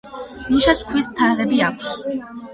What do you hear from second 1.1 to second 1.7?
თაღები